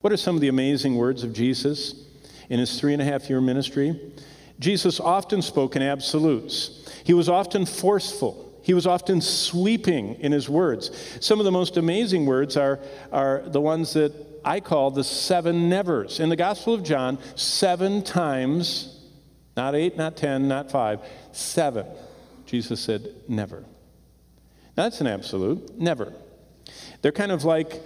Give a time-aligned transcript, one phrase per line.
[0.00, 1.92] What are some of the amazing words of Jesus
[2.48, 4.00] in his three and a half year ministry?
[4.60, 6.88] Jesus often spoke in absolutes.
[7.02, 8.44] He was often forceful.
[8.62, 10.92] He was often sweeping in his words.
[11.20, 12.78] Some of the most amazing words are,
[13.10, 14.12] are the ones that
[14.44, 16.20] I call the seven nevers.
[16.20, 19.00] In the Gospel of John, seven times,
[19.56, 21.00] not eight, not ten, not five,
[21.32, 21.86] seven,
[22.46, 23.64] Jesus said, never.
[24.76, 26.12] Now, That's an absolute, never.
[27.02, 27.82] They're kind of like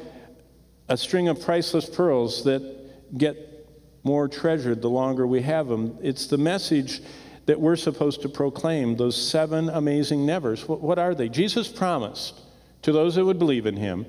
[0.92, 3.66] a string of priceless pearls that get
[4.02, 5.96] more treasured the longer we have them.
[6.02, 7.00] It's the message
[7.46, 10.68] that we're supposed to proclaim, those seven amazing nevers.
[10.68, 11.30] What, what are they?
[11.30, 12.38] Jesus promised
[12.82, 14.04] to those that would believe in him.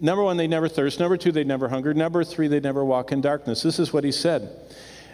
[0.00, 0.98] Number one, they never thirst.
[0.98, 1.92] Number two, they never hunger.
[1.92, 3.62] Number three, they never walk in darkness.
[3.62, 4.48] This is what he said.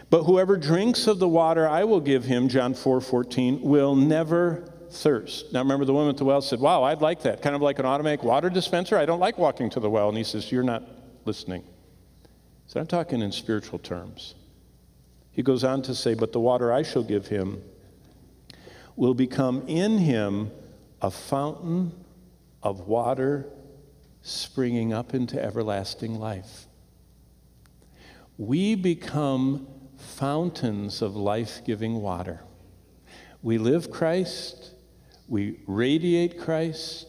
[0.08, 4.72] But whoever drinks of the water I will give him, John 4 14, will never
[4.90, 5.52] thirst.
[5.52, 7.42] Now remember, the woman at the well said, Wow, I'd like that.
[7.42, 8.96] Kind of like an automatic water dispenser.
[8.96, 10.08] I don't like walking to the well.
[10.08, 10.82] And he says, You're not
[11.24, 11.64] listening.
[12.66, 14.34] So I'm talking in spiritual terms.
[15.30, 17.62] He goes on to say, But the water I shall give him
[18.96, 20.50] will become in him
[21.02, 21.92] a fountain
[22.62, 23.46] of water
[24.22, 26.66] springing up into everlasting life.
[28.38, 32.40] We become fountains of life giving water.
[33.42, 34.72] We live Christ,
[35.28, 37.06] we radiate Christ,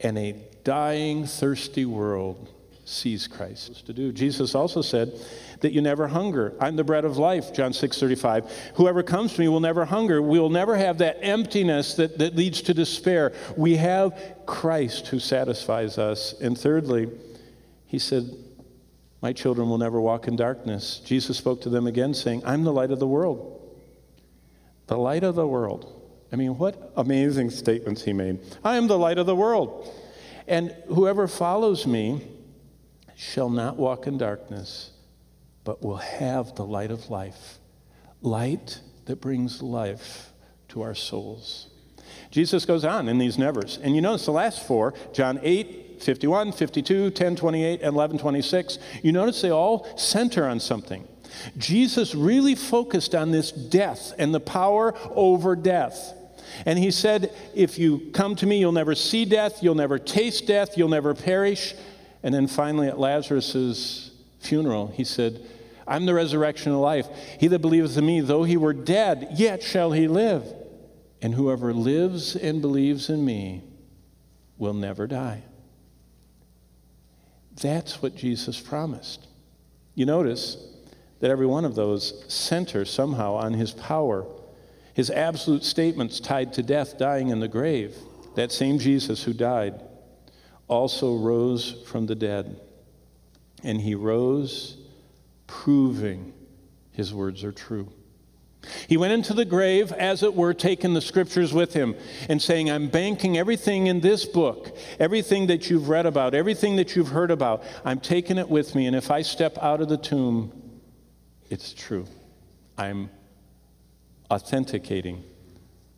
[0.00, 2.48] and a dying, thirsty world
[2.84, 4.12] sees Christ to do.
[4.12, 5.18] Jesus also said
[5.60, 6.54] that you never hunger.
[6.60, 8.50] I'm the bread of life, John 6 35.
[8.74, 10.20] Whoever comes to me will never hunger.
[10.20, 13.32] We will never have that emptiness that, that leads to despair.
[13.56, 16.34] We have Christ who satisfies us.
[16.40, 17.10] And thirdly,
[17.86, 18.30] he said,
[19.20, 21.00] My children will never walk in darkness.
[21.04, 23.60] Jesus spoke to them again, saying, I'm the light of the world.
[24.88, 26.01] The light of the world.
[26.32, 28.40] I mean, what amazing statements he made.
[28.64, 29.92] I am the light of the world.
[30.48, 32.26] And whoever follows me
[33.14, 34.90] shall not walk in darkness,
[35.62, 37.58] but will have the light of life.
[38.22, 40.32] Light that brings life
[40.68, 41.68] to our souls.
[42.30, 43.78] Jesus goes on in these nevers.
[43.82, 48.78] And you notice the last four, John 8, 51, 52, 10, 28, and 11, 26,
[49.02, 51.06] you notice they all center on something.
[51.56, 56.14] Jesus really focused on this death and the power over death.
[56.66, 60.46] And he said, If you come to me, you'll never see death, you'll never taste
[60.46, 61.74] death, you'll never perish.
[62.22, 65.44] And then finally, at Lazarus' funeral, he said,
[65.86, 67.08] I'm the resurrection of life.
[67.38, 70.44] He that believeth in me, though he were dead, yet shall he live.
[71.20, 73.62] And whoever lives and believes in me
[74.58, 75.42] will never die.
[77.60, 79.26] That's what Jesus promised.
[79.94, 80.56] You notice
[81.20, 84.26] that every one of those center somehow on his power,
[84.94, 87.96] his absolute statements tied to death, dying in the grave.
[88.34, 89.82] That same Jesus who died
[90.68, 92.60] also rose from the dead.
[93.62, 94.76] And he rose
[95.46, 96.32] proving
[96.92, 97.92] his words are true.
[98.86, 101.96] He went into the grave, as it were, taking the scriptures with him
[102.28, 106.94] and saying, I'm banking everything in this book, everything that you've read about, everything that
[106.94, 108.86] you've heard about, I'm taking it with me.
[108.86, 110.52] And if I step out of the tomb,
[111.50, 112.06] it's true.
[112.78, 113.10] I'm
[114.32, 115.22] authenticating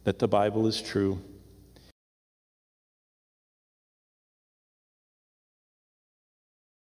[0.03, 1.21] that the Bible is true